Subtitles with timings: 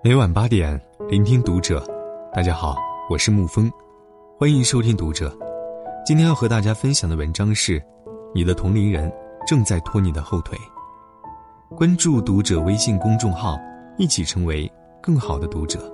[0.00, 1.84] 每晚八点，聆听读者。
[2.32, 2.76] 大家好，
[3.10, 3.68] 我是沐风，
[4.38, 5.36] 欢迎收听读者。
[6.06, 7.82] 今天要和大家分享的文章是：
[8.32, 9.12] 你的同龄人
[9.44, 10.56] 正在拖你的后腿。
[11.76, 13.58] 关注读者微信公众号，
[13.96, 14.70] 一起成为
[15.02, 15.92] 更好的读者。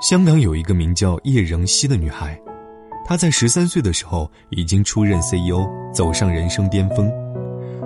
[0.00, 2.36] 香港有一个名叫叶仍希的女孩，
[3.04, 5.64] 她在十三岁的时候已经出任 CEO，
[5.94, 7.08] 走上人生巅峰。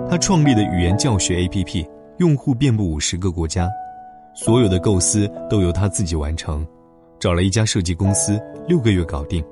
[0.09, 1.87] 她创立的语言教学 APP，
[2.17, 3.69] 用户遍布五十个国家。
[4.39, 6.65] 所有的构思都由他自己完成，
[7.19, 9.43] 找了一家设计公司，六个月搞定。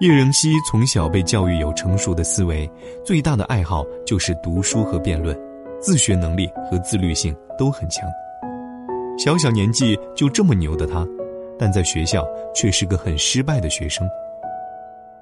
[0.00, 2.70] 叶仁熙从小被教育有成熟的思维，
[3.02, 5.34] 最大的爱好就是读书和辩论，
[5.80, 8.06] 自学能力和自律性都很强。
[9.18, 11.08] 小小年纪就这么牛的他，
[11.58, 14.06] 但在学校却是个很失败的学生。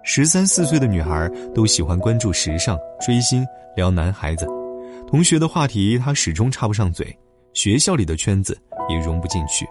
[0.02, 4.44] 十三四岁的女孩都喜欢关注时尚、追星、聊男孩子，
[5.06, 7.16] 同学的话题他始终插不上嘴。
[7.52, 8.56] 学校里的圈子
[8.88, 9.68] 也融不进去，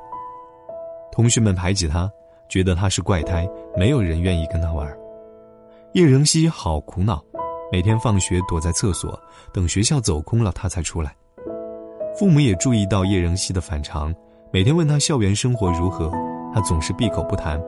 [1.14, 2.12] 同学们排挤他，
[2.50, 4.88] 觉得他是怪胎，没有人愿意跟他玩。
[5.94, 7.24] 叶仁熙好苦恼，
[7.72, 9.18] 每天放学躲在厕所，
[9.54, 11.16] 等学校走空了他才出来。
[12.18, 14.14] 父母也注意到叶仁熙的反常，
[14.52, 16.12] 每天问他校园生活如何，
[16.54, 17.62] 他总是闭口不谈，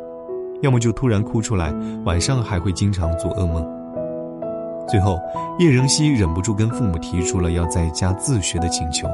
[0.62, 1.74] 要么就突然哭出来，
[2.06, 3.66] 晚上还会经常做噩梦。
[4.90, 5.18] 最后，
[5.58, 9.08] 叶仁熙忍不住跟父母提出了要在家自学的请求。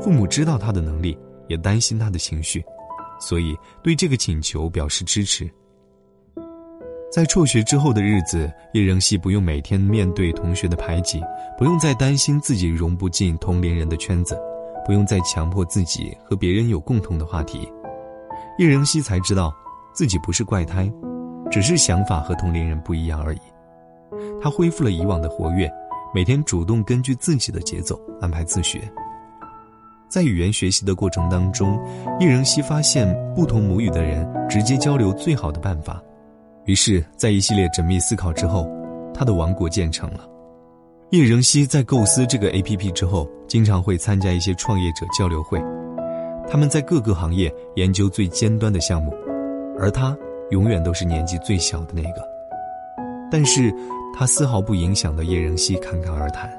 [0.00, 1.16] 父母知道他的能力，
[1.48, 2.64] 也担心他的情绪，
[3.20, 5.50] 所以对这个请求表示支持。
[7.12, 11.20] 在辍学之后的日子，叶仍希不用每天面对同学的排挤，
[11.58, 14.40] 不用再担心自己融不进同龄人的圈子，
[14.86, 17.70] 不用再强迫自己和别人有共同的话题。
[18.58, 19.52] 叶仍希才知道，
[19.92, 20.90] 自己不是怪胎，
[21.50, 23.40] 只是想法和同龄人不一样而已。
[24.40, 25.70] 他恢复了以往的活跃，
[26.14, 28.80] 每天主动根据自己的节奏安排自学。
[30.10, 31.80] 在语言学习的过程当中，
[32.18, 36.02] 叶仁熙发现不同母语的人直接交流最好的办法。
[36.64, 38.68] 于是，在一系列缜密思考之后，
[39.14, 40.28] 他的王国建成了。
[41.10, 45.62] 叶仁熙在构思这个 APP 之后，经常会参加一些创业者交流会，
[46.48, 49.12] 他们在各个行业研究最尖端的项目，
[49.78, 50.16] 而他
[50.50, 52.20] 永远都是年纪最小的那个。
[53.30, 53.72] 但是，
[54.12, 56.50] 他丝毫不影响的叶仁熙侃侃而谈。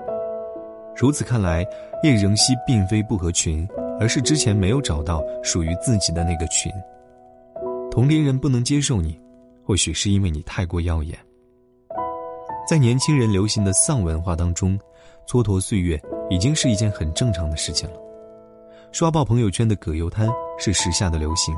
[0.96, 1.66] 如此看来，
[2.04, 3.68] 叶仍希并非不合群，
[4.00, 6.72] 而是之前没有找到属于自己的那个群。
[7.90, 9.20] 同龄人不能接受你，
[9.66, 11.18] 或许是因为你太过耀眼。
[12.70, 14.78] 在年轻人流行的丧文化当中，
[15.28, 17.96] 蹉跎岁月已经是一件很正常的事情了。
[18.92, 20.30] 刷爆朋友圈的葛优瘫
[20.60, 21.56] 是时下的流行。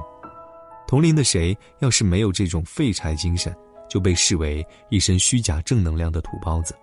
[0.88, 3.54] 同龄的谁要是没有这种废柴精神，
[3.90, 6.74] 就被视为一身虚假正能量的土包子。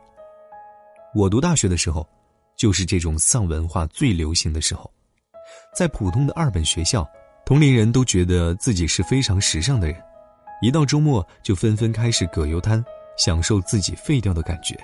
[1.15, 2.07] 我读大学的时候。
[2.61, 4.93] 就是这种丧文化最流行的时候，
[5.75, 7.09] 在普通的二本学校，
[7.47, 9.97] 同龄人都觉得自己是非常时尚的人，
[10.61, 12.85] 一到周末就纷纷开始葛优瘫，
[13.17, 14.79] 享受自己废掉的感觉。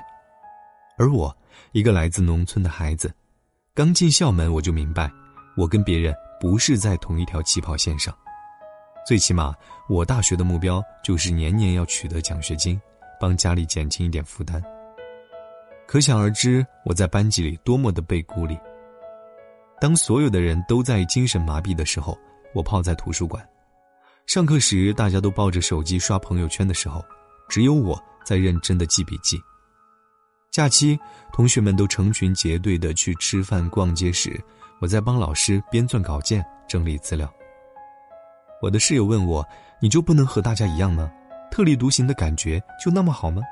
[0.96, 1.36] 而我，
[1.72, 3.12] 一个来自农村的孩子，
[3.74, 5.10] 刚进校门我就明白，
[5.54, 8.16] 我跟别人不是在同一条起跑线上。
[9.06, 9.54] 最起码，
[9.86, 12.80] 我大学的目标就是年年要取得奖学金，
[13.20, 14.64] 帮家里减轻一点负担。
[15.86, 18.58] 可想而知，我在班级里多么的被孤立。
[19.80, 22.18] 当所有的人都在精神麻痹的时候，
[22.54, 23.46] 我泡在图书馆。
[24.26, 27.04] 上课时，大家都抱着手机刷朋友圈的时候，
[27.48, 29.40] 只有我在认真的记笔记。
[30.50, 30.98] 假期，
[31.32, 34.40] 同学们都成群结队的去吃饭、逛街时，
[34.80, 37.32] 我在帮老师编撰稿件、整理资料。
[38.60, 39.46] 我的室友问我
[39.80, 41.08] ：“你就不能和大家一样吗？
[41.50, 43.42] 特立独行的感觉就那么好吗？”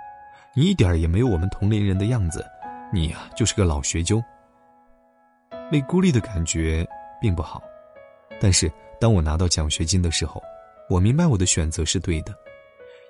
[0.57, 2.45] 你一点也没有我们同龄人的样子，
[2.93, 4.23] 你呀就是个老学究。
[5.71, 6.87] 被孤立的感觉
[7.21, 7.61] 并不好，
[8.41, 8.71] 但是
[9.01, 10.41] 当我拿到奖学金的时候，
[10.89, 12.33] 我明白我的选择是对的，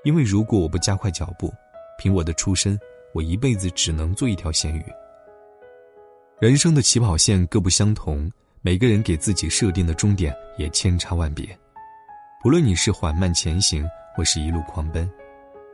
[0.04, 1.52] 因为如果我不加快脚步，
[1.98, 2.78] 凭我的出身，
[3.12, 4.84] 我一辈子只能做一条咸鱼。
[6.40, 8.30] 人生的起跑线各不相同，
[8.62, 11.46] 每个人给自己设定的终点也千差万别，
[12.42, 13.86] 不论你是缓慢前行，
[14.16, 15.10] 或是一路狂奔。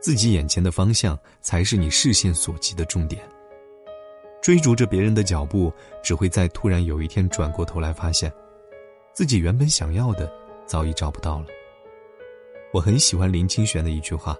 [0.01, 3.21] 自己眼前的方向才是你视线所及的重点。
[4.41, 5.71] 追逐着别人的脚步，
[6.03, 8.33] 只会在突然有一天转过头来，发现
[9.13, 10.29] 自己原本想要的
[10.65, 11.45] 早已找不到了。
[12.73, 14.35] 我很喜欢林清玄的一句话：“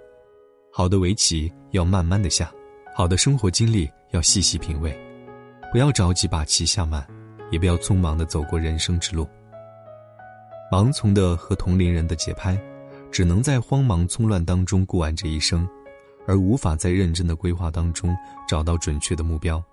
[0.73, 2.51] 好的围棋要慢慢的下，
[2.95, 4.91] 好的生活经历要细细品味，
[5.71, 7.05] 不要着急把棋下满，
[7.51, 9.27] 也不要匆忙的走过人生之路。
[10.71, 12.59] 盲从的和同龄人的节拍。”
[13.11, 15.67] 只能在慌忙匆乱当中过完这一生，
[16.25, 18.15] 而无法在认真的规划当中
[18.47, 19.63] 找到准确的目标。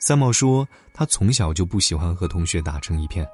[0.00, 3.28] 三毛说，他从小就不喜欢和同学打成一片，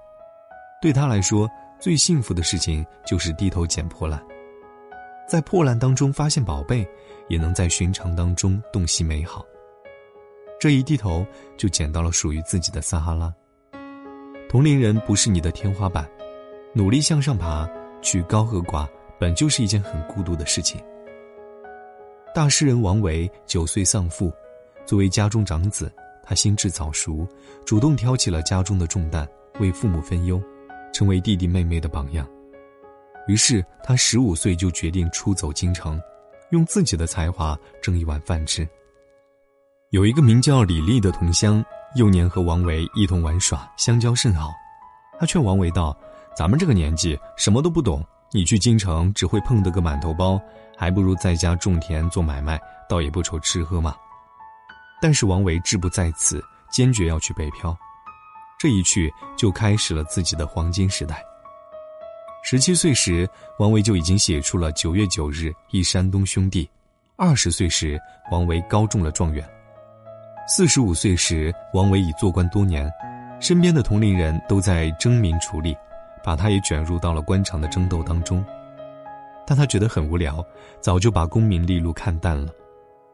[0.82, 1.48] 对他来说，
[1.80, 4.22] 最幸福的事情就是低头捡破烂，
[5.26, 6.86] 在破烂当中发现宝贝，
[7.28, 9.46] 也能在寻常当中洞悉美好。
[10.60, 11.24] 这一低头，
[11.56, 13.32] 就捡到了属于自己的撒哈拉。
[14.48, 16.08] 同龄人不是你的天花板，
[16.74, 17.68] 努力向上爬，
[18.08, 18.88] 去高和寡，
[19.18, 20.82] 本就是一件很孤独的事情。
[22.34, 24.32] 大诗人王维九岁丧父，
[24.86, 27.28] 作为家中长子，他心智早熟，
[27.66, 29.28] 主动挑起了家中的重担，
[29.60, 30.42] 为父母分忧，
[30.90, 32.26] 成为弟弟妹妹的榜样。
[33.26, 36.00] 于是他十五岁就决定出走京城，
[36.48, 38.66] 用自己的才华挣一碗饭吃。
[39.90, 41.62] 有一个名叫李丽的同乡，
[41.94, 44.50] 幼年和王维一同玩耍，相交甚好。
[45.20, 45.94] 他劝王维道
[46.38, 48.00] ：“咱们这个年纪什么都不懂，
[48.30, 50.40] 你去京城只会碰得个满头包，
[50.76, 52.56] 还不如在家种田做买卖，
[52.88, 53.92] 倒也不愁吃喝嘛。”
[55.02, 56.40] 但是王维志不在此，
[56.70, 57.76] 坚决要去北漂。
[58.56, 61.20] 这一去就开始了自己的黄金时代。
[62.44, 66.64] 十七岁时，王维就已经写出了《九月九日忆山东兄弟》；
[67.16, 67.98] 二十岁时，
[68.30, 69.44] 王维高中了状元。
[70.46, 72.88] 四十五岁时，王维已做官多年，
[73.40, 75.76] 身边的同龄人都在争名逐利，
[76.28, 78.44] 把他也卷入到了官场的争斗当中。
[79.46, 80.44] 但他觉得很无聊，
[80.78, 82.52] 早就把功名利禄看淡了，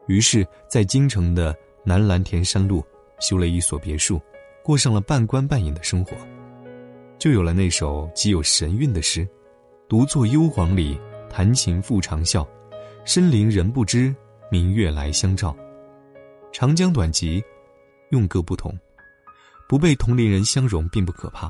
[0.07, 2.83] 于是，在京城的南蓝田山路
[3.21, 4.21] 修了一所别墅，
[4.61, 6.11] 过上了半官半隐的生活，
[7.17, 9.25] 就有了那首极有神韵的诗
[9.87, 12.45] ：“独坐幽篁里，弹琴复长啸，
[13.05, 14.13] 深林人不知，
[14.51, 15.55] 明月来相照。”
[16.51, 17.41] 长江短急，
[18.09, 18.77] 用各不同，
[19.69, 21.49] 不被同龄人相容并不可怕，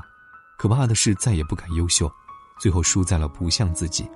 [0.56, 2.10] 可怕的是再也不敢优秀，
[2.58, 4.08] 最后输在了不像自己。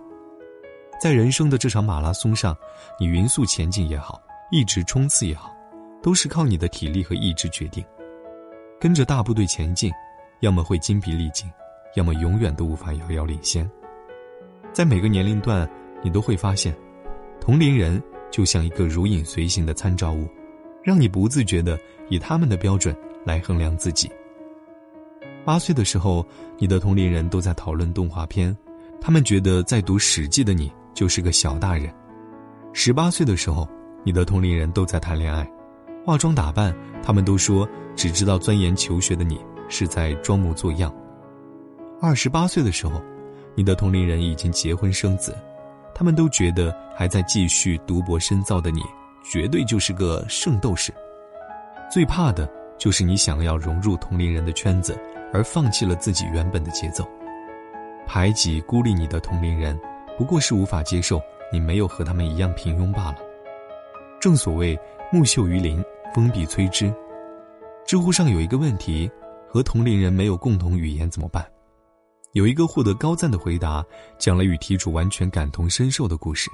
[1.01, 2.57] 在人生的这场马拉松上，
[2.99, 4.21] 你匀速前进也好，
[4.51, 5.51] 一直冲刺也好，
[6.03, 7.85] 都是靠你的体力和意志决定。
[8.79, 9.91] 跟着大部队前进，
[10.41, 11.51] 要么会精疲力尽，
[11.95, 13.71] 要么永远都无法遥遥领先。
[14.73, 15.69] 在每个年龄段，
[16.03, 16.75] 你都会发现，
[17.41, 20.29] 同龄人就像一个如影随形的参照物。
[20.83, 21.79] 让你不自觉地
[22.09, 24.11] 以他们的标准来衡量自己。
[25.45, 26.25] 八岁的时候，
[26.59, 28.57] 你的同龄人都在讨论动画片，
[29.01, 31.89] 他们觉得在读《史记》的你就是个小大人；
[32.73, 33.69] 十八岁的时候，
[34.05, 35.51] 你的同龄人都在谈恋爱，
[36.05, 40.93] 化妆打扮，他们都说只知道钻研求学的你是在装模作样；
[42.01, 43.03] 二十八岁的时候，
[43.55, 45.37] 你的同龄人已经结婚生子，
[45.95, 48.81] 他们都觉得还在继续读博深造的你。
[49.23, 50.93] 绝对就是个圣斗士。
[51.93, 54.99] 最怕的就是你想要融入同龄人的圈子，
[55.33, 57.09] 而放弃了自己原本的节奏。
[58.07, 59.79] 排挤孤立你的同龄人，
[60.19, 61.21] 不过是无法接受
[61.53, 63.17] 你没有和他们一样平庸罢了。
[64.21, 64.79] 正所谓
[65.13, 65.83] 木秀于林，
[66.15, 66.93] 风必摧之。
[67.87, 69.11] 知乎上有一个问题：
[69.49, 71.45] 和同龄人没有共同语言怎么办？
[72.33, 73.85] 有一个获得高赞的回答，
[74.19, 76.51] 讲了与题主完全感同身受的故事。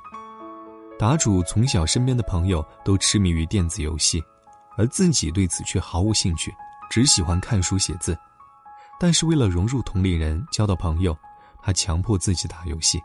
[0.99, 4.23] 答主从小身边的朋友都痴迷于电子游戏，
[4.79, 6.51] 而自己对此却毫无兴趣，
[6.91, 8.17] 只喜欢看书写字。
[8.99, 11.17] 但是为了融入同龄人、交到朋友，
[11.63, 13.01] 他强迫自己打游戏，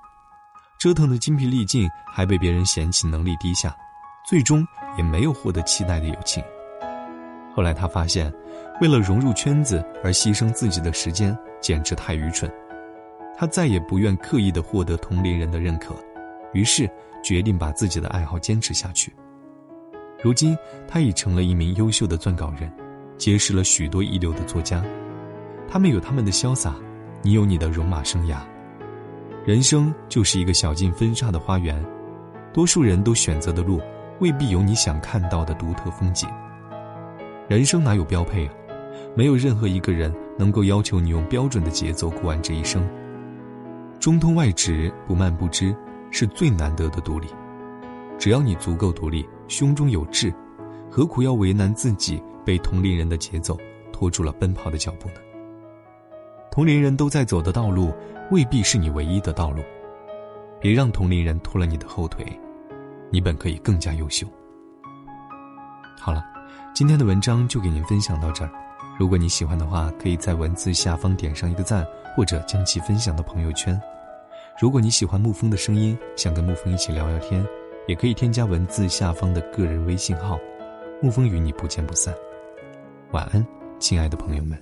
[0.80, 3.76] 折腾得精疲力尽，还被别人嫌弃能力低下，
[4.26, 4.66] 最终
[4.98, 6.44] 也没有获得期待的友情。
[7.54, 8.34] 后来他发现，
[8.80, 12.50] 为了融入圈子而牺牲自己的时间，简直太愚蠢。
[13.38, 15.96] 他再也不愿刻意的获得同龄人的认可。
[16.54, 16.90] 于是
[17.24, 19.14] 决定把自己的爱好坚持下去。
[20.22, 20.58] 如今，
[20.88, 22.72] 他已成了一名优秀的撰稿人，
[23.18, 24.84] 结识了许多一流的作家。
[25.72, 26.76] 他们有他们的潇洒，
[27.22, 28.40] 你有你的戎马生涯。
[29.46, 31.82] 人生就是一个小径分岔的花园，
[32.54, 33.80] 多数人都选择的路，
[34.20, 36.28] 未必有你想看到的独特风景。
[37.48, 38.54] 人生哪有标配啊？
[39.16, 42.86] 没有任何一个人能够要求你用标准的节奏过完这一生。
[43.98, 45.74] 中通外直，不慢不知。
[46.14, 47.28] 是最难得的独立。
[48.20, 50.30] 只要你足够独立，胸中有志，
[50.90, 53.58] 何苦要为难自己，被同龄人的节奏
[53.94, 55.16] 拖住了奔跑的脚步呢？
[56.52, 57.94] 同龄人都在走的道路，
[58.30, 59.64] 未必是你唯一的道路。
[60.60, 62.26] 别让同龄人拖了你的后腿，
[63.10, 64.28] 你本可以更加优秀。
[65.98, 66.22] 好了，
[66.76, 68.52] 今天的文章就给您分享到这儿。
[69.00, 73.82] 如果你喜欢的话，可以在文字下方点上一个赞，或者将其分享到朋友圈。
[74.60, 77.46] 如果你喜欢沐风的声音，想跟沐风一起聊聊天，
[77.88, 80.38] 也可以添加文字下方的个人微信号，
[81.02, 82.14] 沐风与你不见不散。
[83.12, 83.44] 晚安，
[83.80, 84.62] 亲爱的朋友们。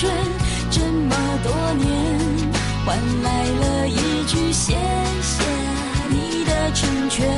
[0.00, 0.08] 春
[0.70, 1.88] 这么多年，
[2.86, 4.74] 换来了一句谢
[5.20, 5.44] 谢
[6.08, 7.28] 你的成全，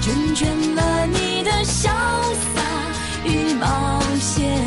[0.00, 1.90] 成全了你的潇
[2.54, 2.62] 洒
[3.26, 4.58] 与冒险，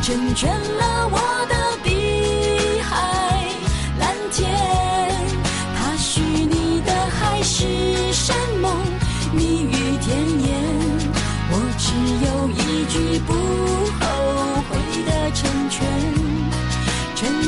[0.00, 1.33] 成全了我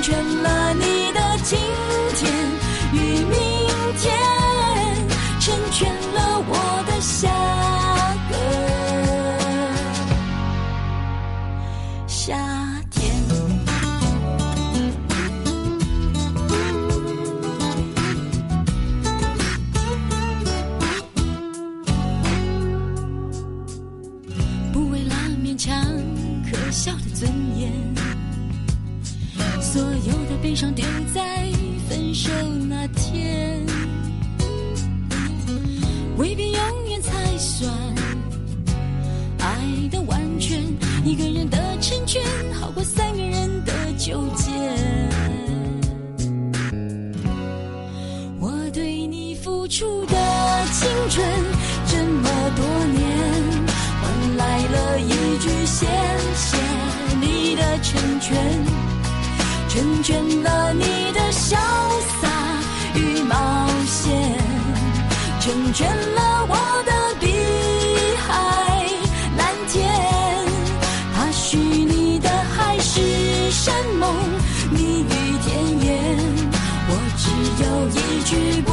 [0.07, 1.59] 全了你的今
[2.15, 2.33] 天
[2.93, 3.35] 与明
[3.99, 4.17] 天，
[5.41, 6.55] 成全了我
[6.87, 7.29] 的下
[8.31, 8.35] 个
[12.07, 12.37] 夏
[12.89, 13.13] 天。
[24.73, 25.85] 不为了勉强
[26.49, 27.73] 可笑的尊严，
[29.67, 31.51] 所有的悲伤丢在
[31.89, 32.31] 分手
[32.69, 33.67] 那天，
[36.17, 37.69] 未必永远才算
[39.41, 40.63] 爱的完全。
[41.05, 42.23] 一个人的成全
[42.55, 44.86] 好过三个人的纠结。
[59.77, 61.55] 成全了你的潇
[62.23, 62.27] 洒
[62.95, 64.11] 与冒险，
[65.39, 66.57] 成全了我
[66.87, 67.27] 的碧
[68.27, 68.87] 海
[69.37, 69.87] 蓝天。
[71.15, 74.15] 他许你的海誓山盟，
[74.71, 75.13] 蜜语
[75.45, 75.55] 甜
[75.85, 76.17] 言，
[76.89, 77.29] 我只
[77.63, 78.73] 有一句不